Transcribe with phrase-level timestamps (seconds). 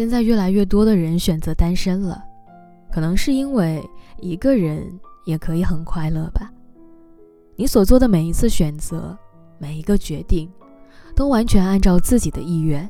[0.00, 2.24] 现在越来越多的人选择单身了，
[2.90, 4.82] 可能是因为一个人
[5.26, 6.50] 也可以很快乐吧。
[7.54, 9.14] 你所做的每一次选择，
[9.58, 10.50] 每一个决定，
[11.14, 12.88] 都完全按照自己的意愿，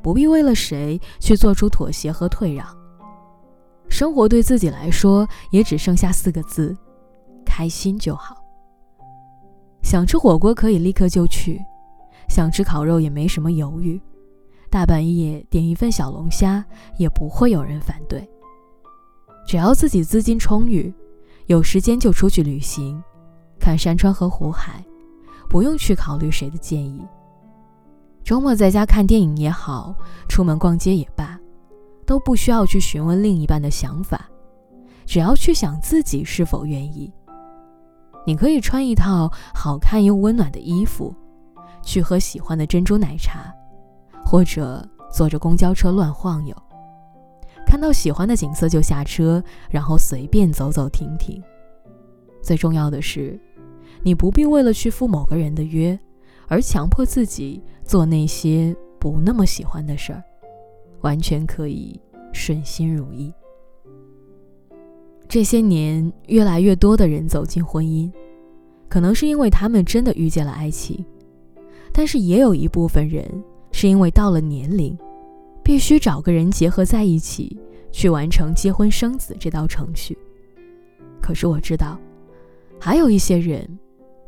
[0.00, 2.64] 不必为了谁去做出妥协和退让。
[3.88, 6.72] 生活对自己来说也只剩下四个字：
[7.44, 8.36] 开心就好。
[9.82, 11.60] 想吃火锅可以立刻就去，
[12.28, 14.00] 想吃烤肉也没什么犹豫。
[14.70, 16.64] 大半夜点一份小龙虾，
[16.98, 18.28] 也不会有人反对。
[19.46, 20.92] 只要自己资金充裕，
[21.46, 23.02] 有时间就出去旅行，
[23.58, 24.84] 看山川和湖海，
[25.48, 27.06] 不用去考虑谁的建议。
[28.22, 29.94] 周末在家看电影也好，
[30.28, 31.40] 出门逛街也罢，
[32.04, 34.28] 都不需要去询问另一半的想法，
[35.06, 37.10] 只要去想自己是否愿意。
[38.26, 41.14] 你可以穿一套好看又温暖的衣服，
[41.82, 43.50] 去喝喜欢的珍珠奶茶。
[44.30, 46.54] 或者坐着公交车乱晃悠，
[47.66, 51.42] 看到喜欢的景色就下车，然后随便走走停停。
[52.42, 53.40] 最重要的是，
[54.02, 55.98] 你不必为了去赴某个人的约，
[56.46, 60.22] 而强迫自己做那些不那么喜欢的事儿，
[61.00, 61.98] 完全可以
[62.34, 63.32] 顺心如意。
[65.26, 68.12] 这些年，越来越多的人走进婚姻，
[68.90, 71.02] 可能是因为他们真的遇见了爱情，
[71.94, 73.26] 但是也有一部分人。
[73.80, 74.98] 是因为到了年龄，
[75.62, 77.56] 必须找个人结合在一起，
[77.92, 80.18] 去完成结婚生子这道程序。
[81.22, 81.96] 可是我知道，
[82.80, 83.64] 还有一些人，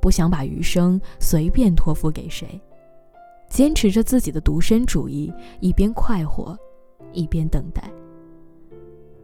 [0.00, 2.60] 不想把余生随便托付给谁，
[3.48, 6.56] 坚持着自己的独身主义，一边快活，
[7.12, 7.82] 一边等待。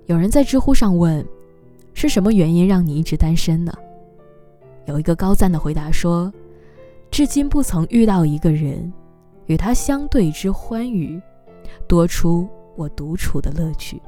[0.07, 1.25] 有人在知乎上问
[1.95, 3.73] ：“是什么原因让你一直单身呢？”
[4.87, 6.35] 有一个高赞的回答说
[7.13, 8.93] ：“至今不曾遇到一个人。”
[9.47, 11.21] 与他相对之欢愉，
[11.89, 14.01] 多出我独处的乐趣。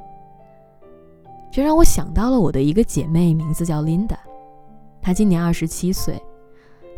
[1.51, 4.19] 这让我想到了我的一个姐妹，名字叫 Linda，
[5.01, 6.21] 她今年二十七岁，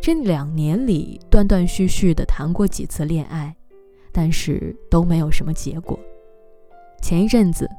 [0.01, 3.55] 这两年里断断续续的谈过几次恋爱，
[4.11, 5.97] 但是都没有什么结果。
[7.01, 7.69] 前一阵子，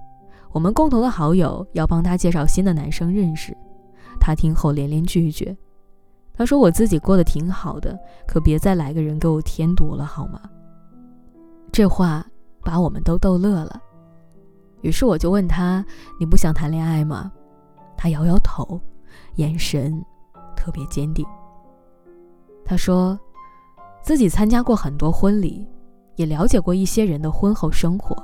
[0.50, 3.56] 我们共同的好友要帮她介绍新的男生认识，
[4.18, 5.56] 她听后连连拒绝。
[6.34, 10.41] 他说：“我自己过得挺好的，可别再来个人给我添堵了，好吗？”
[11.70, 12.25] 这话
[12.62, 13.81] 把我们都逗乐了。
[14.81, 15.84] 于是我就问他
[16.19, 17.31] ：“你不想谈恋爱吗？”
[17.97, 18.81] 他摇摇头，
[19.37, 20.03] 眼神
[20.56, 21.25] 特别坚定。
[22.64, 23.19] 他说
[24.03, 25.69] ：“自己参加过很多婚礼，
[26.16, 28.16] 也了解过一些人的婚后生活。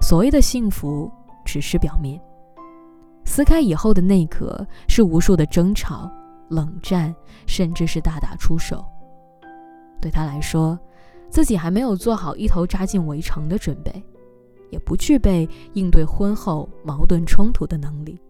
[0.00, 1.10] 所谓的幸福
[1.44, 2.20] 只是表面，
[3.24, 6.08] 撕开以后的那刻是无数的争吵。”
[6.50, 7.14] 冷战，
[7.46, 8.84] 甚至是大打出手，
[10.00, 10.78] 对他来说，
[11.30, 14.02] 自己还没有做好一头扎进围城的准备，
[14.68, 18.20] 也不具备应对婚后矛盾冲突的能力。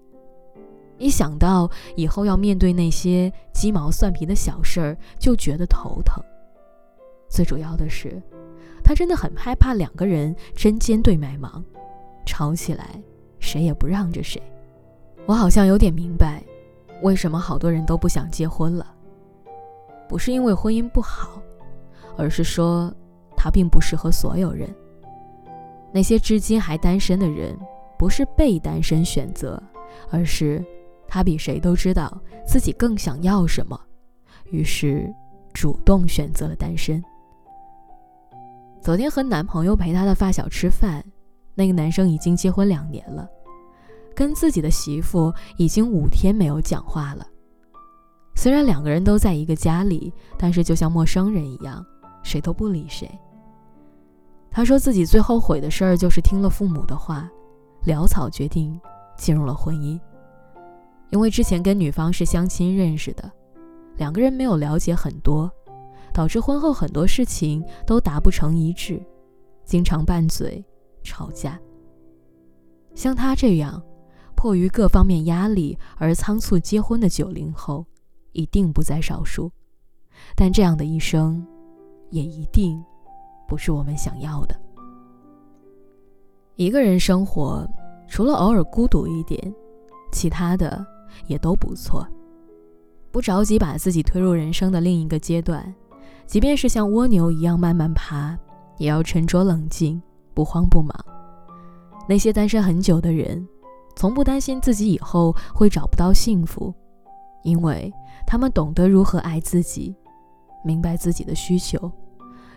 [0.98, 6.22] 一想到以后要面对那些鸡毛蒜皮的小事儿，就觉得头疼。
[7.30, 8.22] 最主要的是，
[8.84, 11.64] 他真的很害怕两个人针尖对麦芒，
[12.26, 13.02] 吵起来
[13.38, 14.42] 谁也不让着谁。
[15.24, 16.42] 我好像有点明白。
[17.02, 18.86] 为什么好多人都不想结婚了？
[20.08, 21.40] 不是因为婚姻不好，
[22.16, 22.92] 而是说
[23.36, 24.68] 它并不适合所有人。
[25.92, 27.58] 那些至今还单身的人，
[27.98, 29.60] 不是被单身选择，
[30.10, 30.64] 而是
[31.08, 32.16] 他比谁都知道
[32.46, 33.80] 自己更想要什么，
[34.50, 35.12] 于是
[35.52, 37.02] 主动选择了单身。
[38.80, 41.04] 昨天和男朋友陪他的发小吃饭，
[41.54, 43.28] 那个男生已经结婚两年了。
[44.20, 47.26] 跟自己的媳妇已经五天没有讲话了。
[48.34, 51.82] 虽然两个人都在一个家里，但是就像陌生人一样，
[52.22, 53.10] 谁都不理谁。
[54.50, 57.30] 他说自己最后悔的事儿就是听了父母的话，
[57.86, 58.78] 潦草决定
[59.16, 59.98] 进入了婚姻。
[61.08, 63.32] 因为之前跟女方是相亲认识的，
[63.96, 65.50] 两个人没有了解很多，
[66.12, 69.02] 导致婚后很多事情都达不成一致，
[69.64, 70.62] 经常拌嘴、
[71.02, 71.58] 吵架。
[72.94, 73.82] 像他这样。
[74.40, 77.84] 迫于各方面压力而仓促结婚的九零后，
[78.32, 79.52] 一定不在少数，
[80.34, 81.46] 但这样的一生，
[82.08, 82.82] 也一定
[83.46, 84.58] 不是我们想要的。
[86.56, 87.68] 一个人生活，
[88.08, 89.54] 除了偶尔孤独一点，
[90.10, 90.82] 其他的
[91.26, 92.08] 也都不错。
[93.10, 95.74] 不着急把自己推入人生的另一个阶段，
[96.24, 98.34] 即便是像蜗牛一样慢慢爬，
[98.78, 100.00] 也要沉着冷静，
[100.32, 100.98] 不慌不忙。
[102.08, 103.46] 那些单身很久的人。
[104.00, 106.72] 从不担心自己以后会找不到幸福，
[107.42, 107.92] 因为
[108.26, 109.94] 他们懂得如何爱自己，
[110.64, 111.92] 明白自己的需求，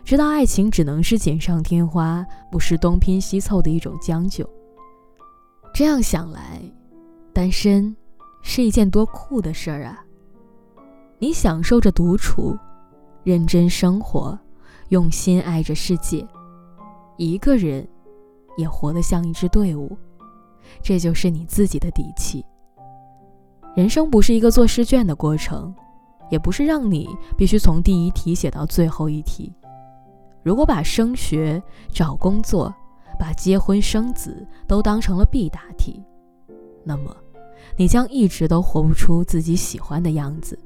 [0.06, 4.50] 知道爱情只能是锦上添花，不是东拼西凑的一种将就。
[5.74, 6.62] 这样想来，
[7.34, 7.94] 单身
[8.42, 10.01] 是一件多酷的事儿啊！
[11.19, 12.57] 你享受着独处，
[13.25, 14.39] 认真生活，
[14.92, 16.25] 用心爱着世界，
[17.18, 17.86] 一个人
[18.56, 19.98] 也活得像一支队伍，
[20.81, 22.45] 这就是你自己的底气。
[23.75, 25.74] 人生不是一个做试卷的过程，
[26.30, 29.51] 也不是让你必须从第一题写到最后一题。
[30.44, 31.62] 如果把升学、
[31.92, 32.74] 找工作、
[33.18, 36.04] 把结婚生子都当成了必答题，
[36.83, 37.15] 那么
[37.77, 40.57] 你将一直都活不出自己喜欢的样子。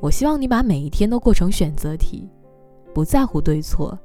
[0.00, 2.28] 我希望你把每一天都过成选择题，
[2.92, 3.98] 不在乎对错，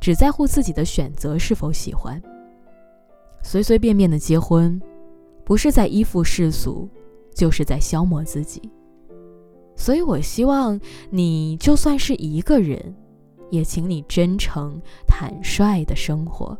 [0.00, 2.20] 只在乎自己的选择是否喜欢。
[3.42, 4.80] 随随便便的结婚，
[5.44, 6.88] 不是在依附世俗，
[7.34, 8.60] 就是在消磨自己。
[9.76, 10.80] 所以我希望
[11.10, 12.94] 你就算是一个人。
[13.50, 16.54] 也请你真诚、坦率的生活，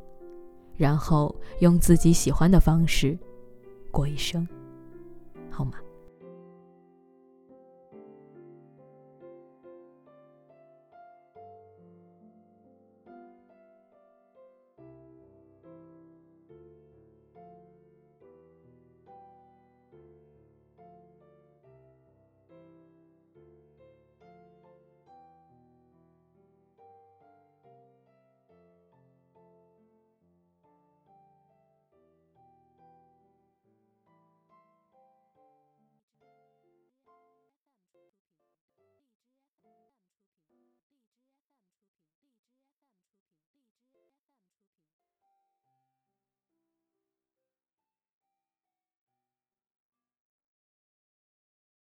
[0.74, 3.18] 然后用自己喜欢的方式
[3.90, 4.48] 过一生，
[5.50, 5.72] 好吗？